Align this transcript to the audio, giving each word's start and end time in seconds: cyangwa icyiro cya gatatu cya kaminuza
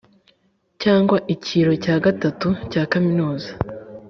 cyangwa 0.81 1.17
icyiro 1.33 1.71
cya 1.83 1.95
gatatu 2.05 2.47
cya 2.71 2.83
kaminuza 2.91 3.49